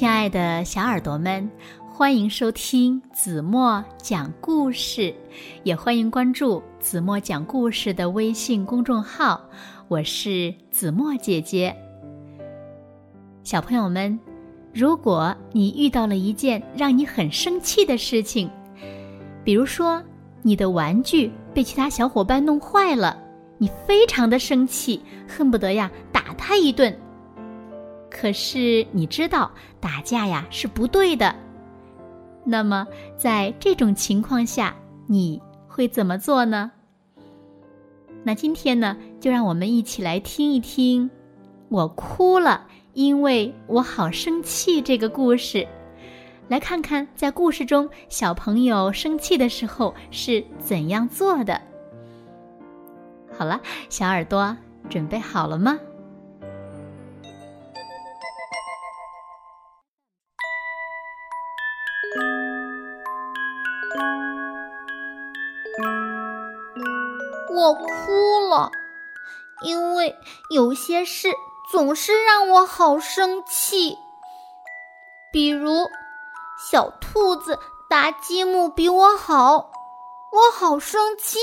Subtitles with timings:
[0.00, 1.46] 亲爱的小耳朵们，
[1.86, 5.14] 欢迎收听子墨讲故事，
[5.62, 9.38] 也欢迎关注子墨讲故事的微信公众号。
[9.88, 11.76] 我是子墨姐姐。
[13.44, 14.18] 小朋友们，
[14.72, 18.48] 如果你遇到了一件让你很生气的事情，
[19.44, 20.02] 比如说
[20.40, 23.22] 你的玩具被其他小伙伴弄坏了，
[23.58, 26.98] 你非常的生气，恨不得呀打他一顿。
[28.20, 31.34] 可是你知道打架呀是不对的，
[32.44, 36.70] 那么在这种情况下你会怎么做呢？
[38.22, 41.10] 那今天呢，就让我们一起来听一听
[41.70, 45.66] “我哭了，因为我好生气”这个故事，
[46.46, 51.58] 来看看在故事中小朋友生气的时候是怎样做的。
[53.32, 53.58] 好了，
[53.88, 54.54] 小耳朵
[54.90, 55.80] 准备好了吗？
[69.62, 70.16] 因为
[70.50, 71.32] 有些事
[71.70, 73.98] 总是让我好生气。
[75.32, 75.86] 比如，
[76.70, 77.58] 小兔子
[77.88, 79.70] 搭积木比我好，
[80.32, 81.38] 我好生气。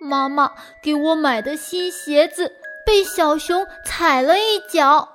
[0.00, 2.52] 妈妈给我买的新鞋子
[2.86, 5.08] 被小熊踩了一脚，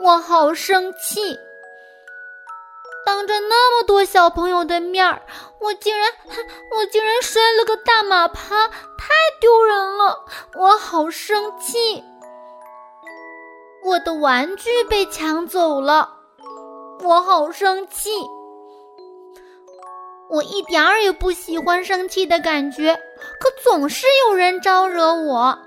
[0.00, 1.38] 我好生气。
[3.04, 5.22] 当着那么多小朋友的面儿，
[5.60, 6.10] 我竟然
[6.76, 10.24] 我竟然摔了个大马趴，太丢人了！
[10.58, 12.02] 我好生气。
[13.84, 16.08] 我的玩具被抢走了，
[17.02, 18.10] 我好生气。
[20.30, 22.94] 我一点儿也不喜欢生气的感觉，
[23.38, 25.58] 可总是有人招惹我。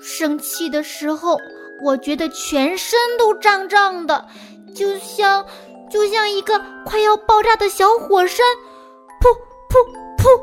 [0.00, 1.36] 生气的时候，
[1.82, 4.24] 我觉得全身都胀胀的，
[4.76, 5.44] 就像……
[5.90, 8.44] 就像一个快要爆炸的小火山，
[9.20, 9.28] 噗
[9.68, 9.78] 噗
[10.18, 10.40] 噗！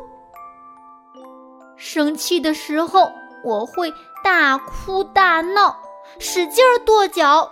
[1.75, 3.11] 生气的时候，
[3.43, 3.93] 我会
[4.23, 5.75] 大哭大闹，
[6.19, 7.51] 使劲儿跺脚，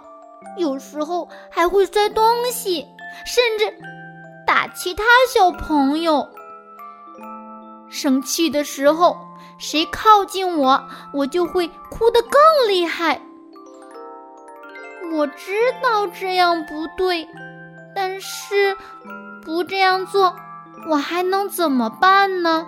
[0.57, 2.87] 有时候还会摔东西，
[3.25, 3.73] 甚至
[4.45, 6.27] 打其他小朋友。
[7.89, 9.17] 生气的时候，
[9.57, 12.31] 谁靠近我，我就会哭得更
[12.67, 13.19] 厉害。
[15.11, 17.27] 我知道这样不对。
[18.01, 18.77] 但是，
[19.43, 20.33] 不这样做，
[20.87, 22.65] 我还能怎么办呢？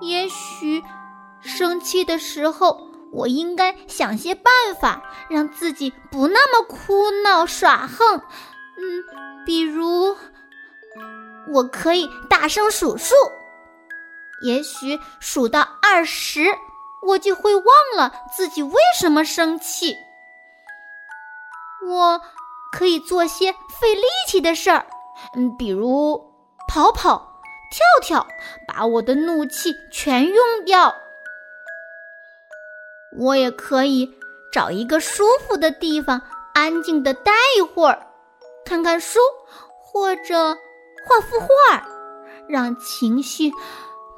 [0.00, 0.84] 也许，
[1.40, 8.22] 生气的时候，我应该想些办法，让自己不那么哭闹耍横。
[8.76, 9.04] 嗯，
[9.44, 10.16] 比如，
[11.52, 13.12] 我可以大声数数，
[14.42, 16.46] 也许数到二十，
[17.02, 17.64] 我就会忘
[17.96, 19.96] 了自己为什么生气。
[21.84, 22.22] 我。
[22.72, 24.86] 可以做些费力气的事儿，
[25.34, 26.20] 嗯，比如
[26.68, 27.40] 跑跑、
[27.70, 28.26] 跳跳，
[28.66, 30.94] 把我的怒气全用掉。
[33.18, 34.08] 我也可以
[34.52, 36.20] 找一个舒服的地方，
[36.54, 38.06] 安静的待一会儿，
[38.64, 39.18] 看看书，
[39.82, 40.54] 或者
[41.06, 41.82] 画幅画，
[42.48, 43.50] 让情绪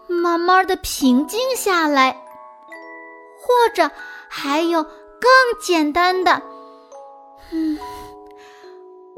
[0.09, 2.21] 慢慢的平静下来。
[3.43, 3.91] 或者
[4.29, 5.31] 还有更
[5.63, 6.43] 简单的，
[7.53, 7.79] 嗯。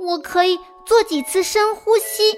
[0.05, 2.37] 我可以做几次深呼吸，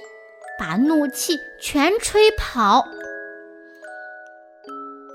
[0.59, 2.87] 把怒气全吹跑。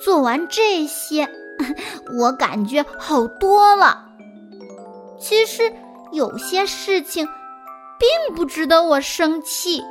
[0.04, 1.30] 做完这些，
[2.20, 4.06] 我感觉好多了。
[5.20, 5.72] 其实
[6.12, 7.28] 有些事情
[8.00, 9.82] 并不值得我生气。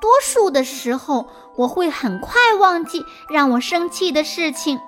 [0.00, 4.78] 多数的时候，我会很快忘记让我生气的事情。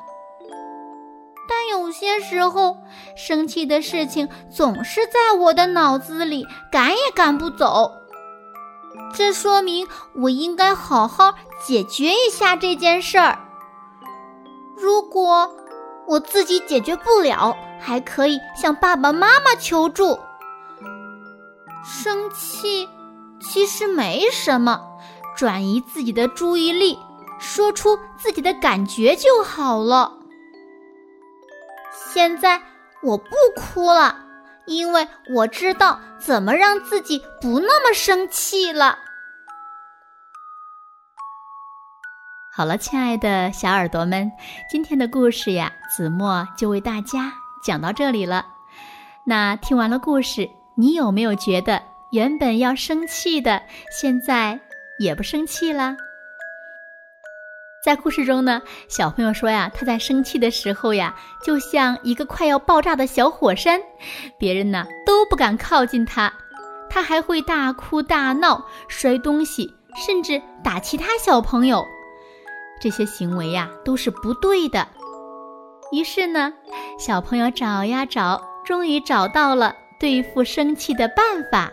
[1.78, 2.78] 有些时候，
[3.16, 7.92] 生气的事情总是在我的脑子里赶也赶不走。
[9.14, 11.34] 这说明我应该好好
[11.64, 13.38] 解决一下这件事儿。
[14.76, 15.50] 如果
[16.06, 20.18] 我自己解决不了，还可以向爸爸妈妈求助。
[21.84, 22.88] 生气
[23.40, 24.80] 其实没什么，
[25.36, 26.98] 转移自己的注意力，
[27.38, 30.12] 说出自己的感觉就好了。
[32.12, 32.62] 现在
[33.02, 34.16] 我不哭了，
[34.66, 38.98] 因为我知道怎么让自己不那么生气了。
[42.54, 44.32] 好了，亲爱的小耳朵们，
[44.70, 47.32] 今天的故事呀，子墨就为大家
[47.62, 48.46] 讲到这里了。
[49.24, 51.82] 那听完了故事，你有没有觉得
[52.12, 54.58] 原本要生气的，现在
[54.98, 55.96] 也不生气了？
[57.86, 63.80] 在故事中呢，小朋友说呀，他在生气的时候呀，就像一个快要爆炸的小火山，
[64.36, 66.32] 别人呢都不敢靠近他，
[66.90, 69.72] 他还会大哭大闹、摔东西，
[70.04, 71.86] 甚至打其他小朋友。
[72.80, 74.88] 这些行为呀都是不对的。
[75.92, 76.52] 于是呢，
[76.98, 81.70] 小朋友找呀找，终于找到了对付生气的办法。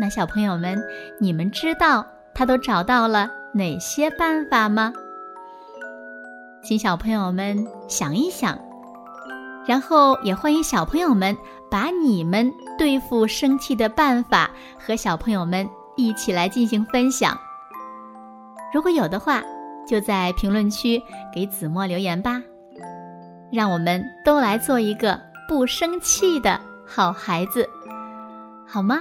[0.00, 0.82] 那小朋友们，
[1.20, 4.90] 你们知道他都找到了哪些办法吗？
[6.64, 8.56] 请小朋友们想一想，
[9.66, 11.36] 然后也欢迎小朋友们
[11.68, 14.48] 把你们对付生气的办法
[14.78, 17.36] 和小朋友们一起来进行分享。
[18.72, 19.42] 如果有的话，
[19.88, 21.02] 就在评论区
[21.34, 22.40] 给子墨留言吧，
[23.50, 27.68] 让我们都来做一个不生气的好孩子，
[28.68, 29.00] 好吗？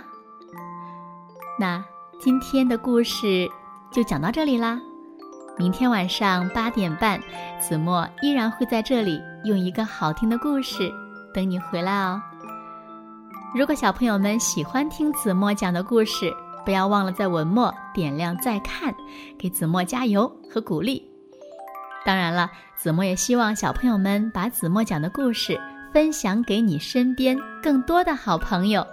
[1.59, 1.85] 那
[2.19, 3.47] 今天的故事
[3.91, 4.81] 就讲到这里啦。
[5.61, 7.21] 明天晚上八点半，
[7.59, 10.91] 子墨依然会在这里用一个好听的故事
[11.31, 12.19] 等你回来哦。
[13.53, 16.33] 如果小朋友们喜欢听子墨讲的故事，
[16.65, 18.91] 不要忘了在文末点亮再看，
[19.37, 21.07] 给子墨加油和鼓励。
[22.03, 25.61] 当然了，子墨也希望小朋友们把子墨讲的故事
[25.93, 28.83] 分享给你身边更多的好朋友，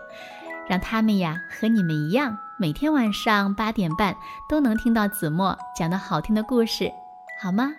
[0.69, 2.39] 让他们呀和你们一样。
[2.59, 4.17] 每天晚上八点半
[4.49, 6.93] 都能听到子墨讲的好听的故事，
[7.41, 7.71] 好吗？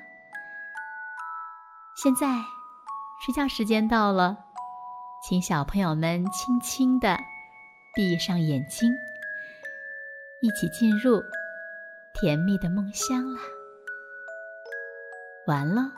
[1.96, 2.28] 现在
[3.26, 4.38] 睡觉时间到了，
[5.24, 7.20] 请小朋友们轻轻的
[7.94, 8.92] 闭上眼睛，
[10.42, 11.22] 一起进入
[12.14, 13.42] 甜蜜的梦乡啦。
[15.46, 15.92] 完了。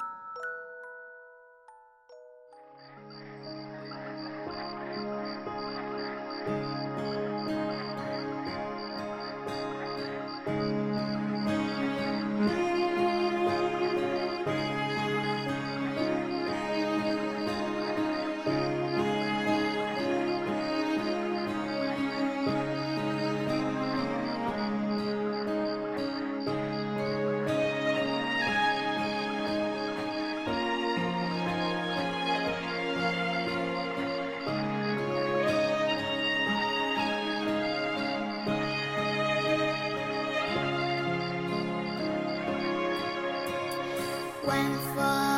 [44.44, 44.58] 晚
[44.96, 45.31] 风